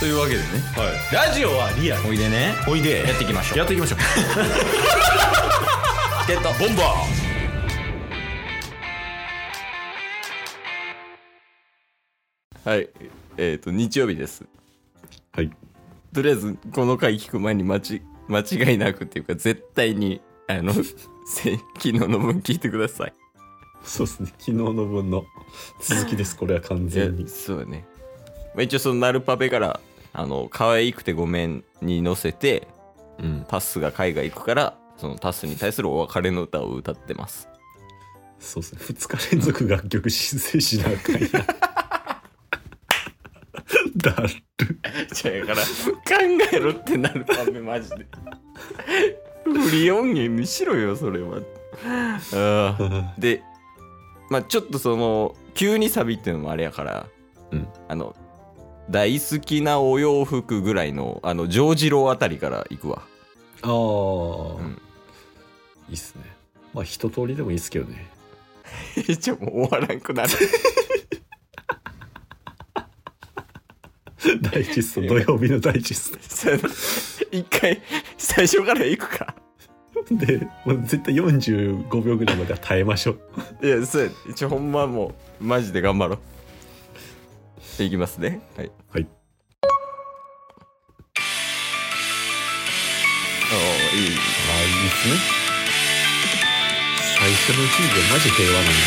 [0.00, 0.44] というわけでね。
[0.76, 0.92] はい、
[1.28, 2.08] ラジオはリアル。
[2.08, 2.54] おいでね。
[2.66, 3.06] おいで。
[3.06, 3.58] やっていきましょう。
[3.58, 3.98] やっていきましょう。
[6.26, 6.48] ゲット。
[6.58, 6.82] ボンバ
[12.64, 12.88] はい。
[13.36, 14.46] えっ、と日曜日です。
[15.34, 15.50] ーはい。
[16.14, 20.72] とりあえずこの回聞く前に間ち 間違いなくっていうか絶対にあの
[21.26, 23.12] せ昨日の分聞いてください。
[23.84, 24.28] そうですね。
[24.38, 25.26] 昨日の分の
[25.82, 26.34] 続きです。
[26.38, 27.28] これは完いや全に。
[27.28, 27.84] そうね、
[28.54, 29.78] まあ、一応そのナルパペから
[30.12, 32.68] あの「可愛くてごめん」に乗せて
[33.18, 33.44] うん。
[33.48, 37.48] タスが海外行くからそのタスに対するお別れの歌を歌ってます。
[38.38, 38.80] そうですね。
[38.80, 41.28] 2日連続楽曲申請しなあかんや
[43.96, 44.28] だる。
[45.12, 45.64] じゃあだから考
[46.52, 48.06] えろってなるパペマジで。
[49.44, 51.38] フリー音源にしろよそれは。
[51.84, 53.04] あー。
[53.20, 53.42] で
[54.30, 57.06] まあちょっとその急にサビっていうのもあれやから、
[57.50, 57.68] うん。
[57.88, 58.14] あの
[58.90, 63.02] 大好きなお洋服ぐらいのあのジョージローあたりから行くわ。
[63.62, 64.82] ああ、うん。
[65.88, 66.24] いいっすね。
[66.74, 68.10] まあ一通りでもいいっすけどね。
[69.20, 70.30] ちょもう終わらんくなる。
[74.42, 76.68] ダイジェスト土曜日のダイジェスそうやな
[77.30, 77.80] 一回
[78.18, 79.34] 最初から行くか。
[79.94, 83.12] トでもう絶対45秒ぐらいまでは耐えましょ
[83.62, 83.66] う。
[83.66, 84.10] いやそうや。
[84.28, 86.18] 一応ほんまもうマジで頑張ろう
[87.84, 88.40] いきますね。
[88.56, 88.70] はい。
[88.92, 89.06] はい。
[93.52, 94.16] おーいい。
[94.16, 95.14] ああいいっすね
[97.18, 98.78] 最初の1秒マジ平和なんだ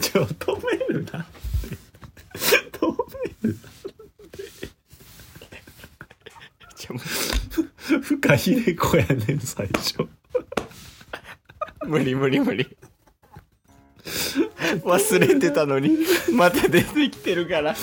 [0.00, 1.26] ちょ止めるな。
[2.72, 2.80] 止
[3.42, 3.56] める
[6.76, 10.02] ちょもフカヒレ子やねん最初。
[10.02, 10.08] う
[11.92, 12.66] 無理無理無理。
[14.82, 15.98] 忘れてたのに
[16.32, 17.74] また出てきてるから。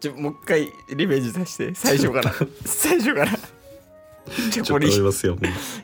[0.00, 1.74] ちょもう一回リベンジさせて。
[1.76, 2.34] 最初から。
[2.66, 3.30] 最初から。
[4.50, 5.38] ちょっとますよ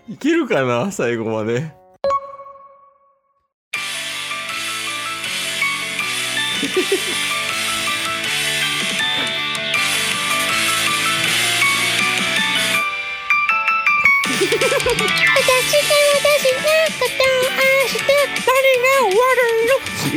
[0.09, 0.91] いけるかな？
[0.91, 1.71] 最後まで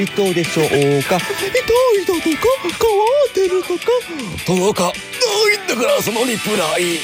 [0.05, 2.29] 人でしょうか痛いだとか
[2.79, 3.81] 変わってるとか
[4.45, 4.93] 届かない
[5.63, 6.97] んだからそのリプライ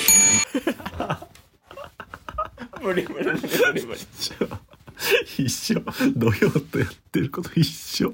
[2.81, 3.99] 無理無理無理無理無理
[5.37, 5.81] 一緒
[6.15, 8.13] 土曜とやってること一緒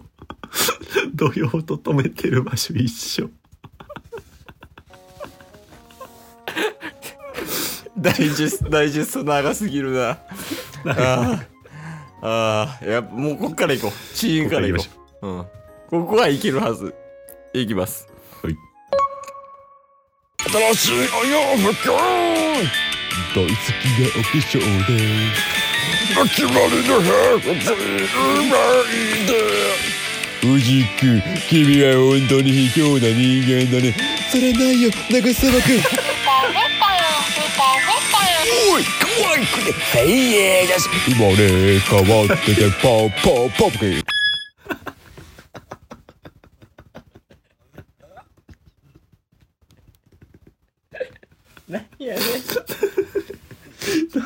[1.14, 3.30] 土曜と止めてる場所一緒
[7.98, 10.10] ダイジェストダイジェスト長すぎるな。
[10.10, 11.46] あー
[12.22, 13.92] あーいやもうこっから行こう。
[14.16, 14.84] チーンから行こ
[15.22, 15.28] う。
[15.28, 15.32] う。
[15.42, 15.46] ん、
[15.90, 16.96] ここはいけるはず。
[17.54, 18.08] いきます。
[18.42, 18.58] はい。
[20.74, 21.98] 新しいお洋服大
[23.36, 24.92] 好きなお化粧で。
[26.30, 28.06] 決まりの部屋がずいう
[28.50, 28.56] ま
[28.90, 29.32] いで。
[30.42, 33.96] 藤君君は本当に卑怯な人間だね。
[34.30, 34.92] それないよ。
[35.10, 35.80] 長澤君
[37.56, 42.56] おい可愛くてフェイエーだし生まれ変わって。
[42.56, 44.04] てポッポッポップ
[51.68, 52.22] 何やね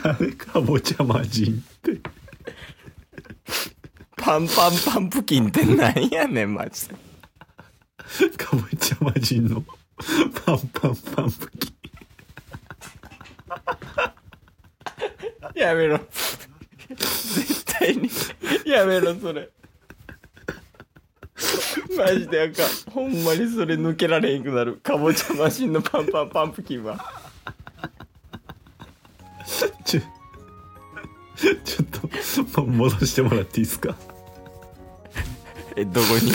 [0.03, 1.99] ダメかぼちゃ魔人って
[4.15, 6.95] パンパンパンプキンって何やねんマジで。
[8.37, 9.63] かぼちゃ魔人の。
[10.45, 11.56] パンパンパンプキン。
[15.57, 15.99] やめろ。
[16.89, 18.09] 絶対に。
[18.65, 19.49] やめろそれ。
[21.97, 22.91] マジであかん。
[22.91, 24.77] ほんまにそれ抜けられへんくなる。
[24.77, 27.03] かぼちゃマシンのパンパンパンプキンは。
[29.85, 30.01] ちょ
[31.63, 33.95] ちょっとも戻してもらっていいですか？
[35.75, 36.31] えどこに？
[36.31, 36.33] い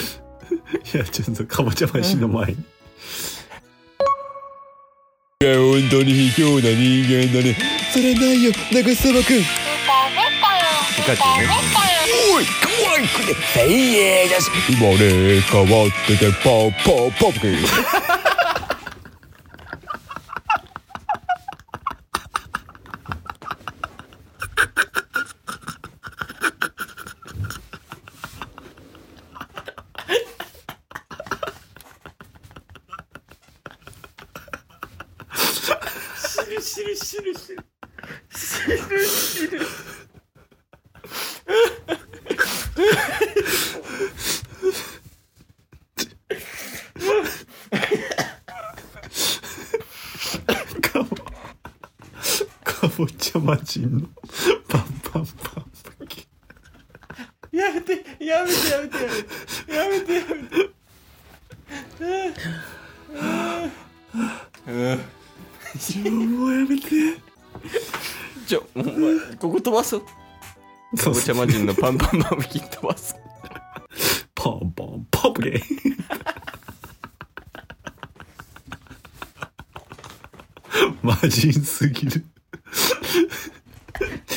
[0.97, 2.59] やちょっとかぼちゃ魔人の前に。
[5.41, 7.57] いや本当に卑怯な人間だね
[7.93, 8.53] それないよ。
[8.73, 9.45] 長澤君
[12.35, 13.35] おい可愛くて。
[13.35, 17.33] フェイエーだし生まれ変わっててポッポッポッ
[36.63, 37.72] 知る知る知る
[50.81, 51.17] かぼ
[52.65, 54.09] かぼちゃ魔人の。
[54.69, 55.65] パンパンパン
[55.99, 56.27] プキ
[57.53, 57.93] ンやめて
[58.25, 58.97] やめてやめて
[59.75, 60.55] やめてやめて
[64.67, 67.22] やめてもうやめて
[68.53, 70.01] ちょお前ここ飛ばそう
[70.99, 73.17] かぼちゃ魔人のパンパンパンプキン飛ばす
[74.35, 75.53] パンパンパンプキン
[81.01, 81.31] 魔人
[81.63, 82.27] すぎる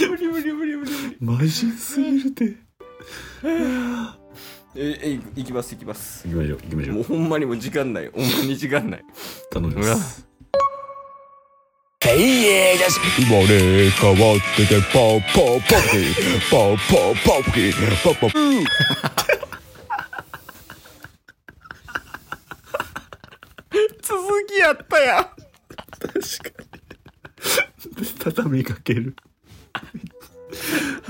[0.09, 2.55] 無理無理無理無理無理魔人すぎるって
[4.77, 9.03] ええいきますいきます行きましょう行きましょうもうほんまにもう時間ないほんまに時間ない
[9.51, 10.25] 頼みます
[12.87, 16.13] 生まれ変わっててパーパーパーキー
[16.51, 17.73] パーパーパーキー
[18.03, 18.29] パーパー。
[24.03, 25.23] 続きやったやん。
[25.23, 25.33] 確
[26.11, 26.63] か
[27.99, 28.07] に。
[28.19, 29.15] 畳みかける。
[29.73, 29.79] あ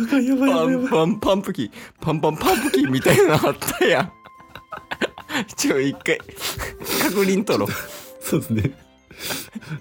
[0.07, 4.11] かんやばいやパばいやばパンパンプキンパンパンパンプキンみたいなのあったやん。
[5.57, 6.17] ちょ一回。
[6.17, 7.69] 確認取ろう。
[8.21, 8.71] そうですね。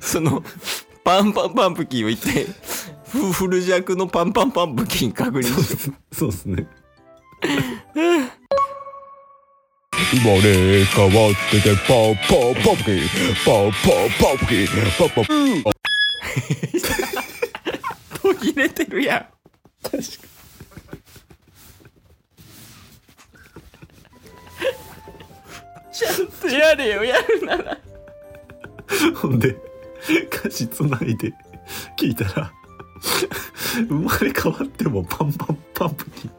[0.00, 0.42] その
[1.04, 2.46] パンパンパンプキンを一体
[3.04, 6.66] フフル弱のパンパンパンプキン確認しよそうですね。
[7.42, 7.50] 生
[10.20, 13.06] まれ変わっててパーパーパーキー
[13.44, 14.66] パーパーパーキー
[14.96, 15.64] パーパーう
[18.22, 19.26] 途切れてるやん。
[19.82, 20.02] 確か
[25.92, 27.78] ちゃんとやれよやるなら。
[28.90, 29.56] にほんで
[30.32, 31.32] 歌詞つないで
[31.98, 32.52] 聞いたら
[33.88, 36.30] 生まれ変わってもパンパンパンプキン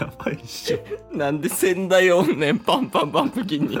[0.00, 0.78] やばいっしょ。
[1.16, 3.78] なんで仙台おんねんパンパンパンプキンに。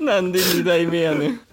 [0.00, 1.40] なんで二代目やねん。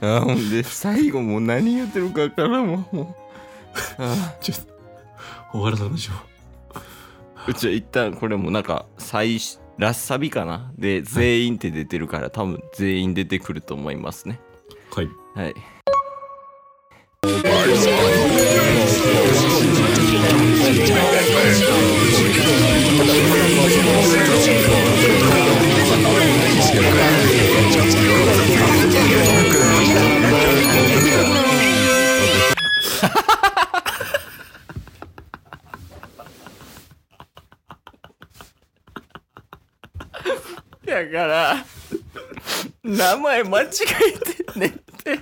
[0.00, 3.06] あほんで最後もう何言ってるか分からもう。
[3.98, 4.64] あちょっと
[5.52, 6.12] 終わらせましょ
[7.46, 10.72] ううちは一旦これもなんか最初ラッサビかな？
[10.76, 14.40] で全員って出てるから多分全員出てくると思いますね。
[14.90, 15.08] はい。
[15.36, 15.54] はい。
[28.26, 28.37] だ
[41.08, 41.64] から
[42.82, 45.18] 名前間違えてんねんって。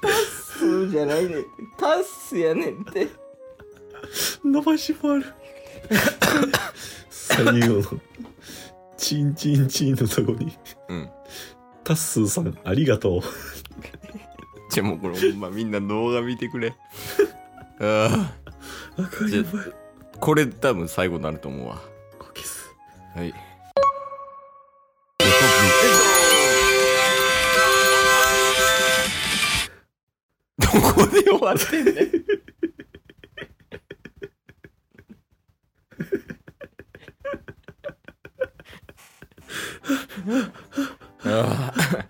[0.00, 0.12] タッ
[0.58, 1.40] スじゃないね。
[1.40, 1.44] ん
[1.78, 3.08] タッスやねんって。
[4.44, 5.24] 伸ばしもある
[7.10, 8.00] 最後の
[8.96, 10.56] チンチンチンのとこに。
[10.88, 11.10] うん。
[11.84, 13.20] タッスーさんありがとう
[14.76, 16.74] じゃあもうこれほんまみんな動画見てくれ。
[17.80, 19.00] ああ。
[19.00, 19.72] やばい。
[20.12, 21.80] あこれ多分最後になると思うわ。
[22.18, 22.68] こけす。
[23.14, 23.32] はい。
[30.58, 32.12] どこで終わってんねん？
[41.32, 42.06] ああ。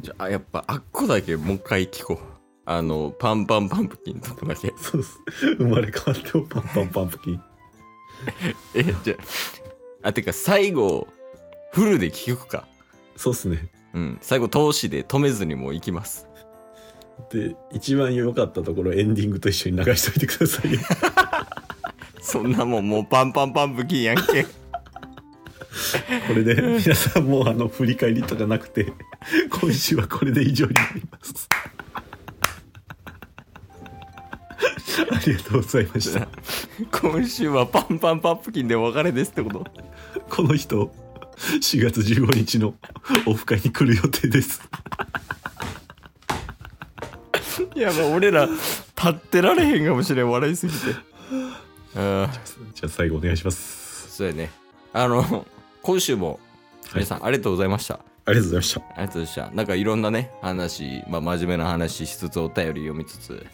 [0.00, 0.80] じゃあやっぱあ
[1.14, 2.38] だけもう一回聞こう。
[2.70, 4.74] あのパンパンパンプキンのとこだけ。
[4.76, 5.18] そうっす。
[5.56, 7.42] 生まれ変わってもパンパンパンプキン。
[8.74, 9.14] えじゃ
[10.02, 11.08] ああてか最後
[11.72, 12.66] フルで聞くか。
[13.16, 13.70] そうっすね。
[13.94, 14.18] うん。
[14.20, 16.28] 最後通しで止めずにもう行きます。
[17.30, 20.80] で一番良かったところエンディングと一緒に流しといてくださいよ。
[22.20, 24.46] そんなもんもうパンパンパンプキンやんけ
[26.26, 28.92] これで皆さんもうあの振り返りとかなくて
[29.60, 31.48] 今週はこれで以上になります。
[35.10, 36.28] ありがとうございました。
[37.00, 39.64] 今週はパンパンパンプキンでお別れですってこと？
[40.28, 40.92] この人
[41.36, 42.74] 4月15日の
[43.26, 44.60] オフ会に来る予定です。
[47.74, 48.60] いやまあ俺ら立
[49.08, 50.30] ってられへんかもしれん。
[50.30, 50.78] 笑いすぎて。
[51.96, 52.30] ああ
[52.74, 54.16] じゃあ最後お願いします。
[54.16, 54.50] そうやね。
[54.92, 55.46] あの
[55.88, 56.38] 今週も
[56.92, 57.94] 皆さんありがとうございました、
[58.26, 58.80] ありがとうございました。
[58.80, 59.50] ありがとうございました。
[59.56, 63.46] なんかいろんなね話、まあ、真面目な話しつつお便り読みつつ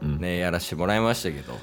[0.00, 0.18] うん。
[0.20, 1.58] ねやらしてもらいましたけど、は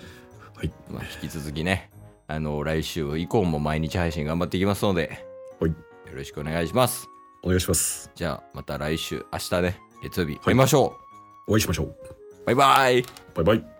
[0.65, 0.71] い。
[0.91, 1.89] まあ、引き続きね
[2.27, 5.25] あの来週以降も毎日配信頑張っていきますので
[5.61, 5.71] はい。
[5.71, 5.77] よ
[6.13, 7.07] ろしくお願いします。
[7.41, 8.11] お願いします。
[8.13, 10.97] じゃあまた来週明日ね月曜日会いましょ
[11.47, 11.95] う、お会いしましょう。
[12.45, 13.05] バイバイ。
[13.33, 13.76] バイバイ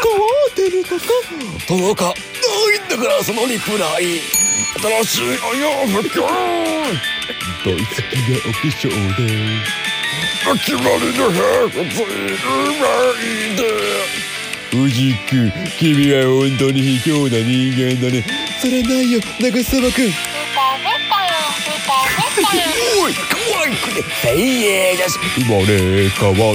[0.00, 1.02] 変わってるとか？
[1.66, 4.20] 届かないんだからそのリプライ。
[4.80, 6.20] 新しいお洋服。
[6.20, 6.26] 大
[7.66, 9.20] 好きなお化粧で。
[10.50, 10.84] 秋まで
[11.18, 12.38] のハーフずいう
[12.80, 12.82] ま
[13.14, 13.58] いで。
[14.70, 18.16] 藤君君は本当に卑怯な人間だね。
[18.60, 20.12] それないよ長澤君
[22.42, 26.54] おい可愛くて精鋭だし生まれ変わ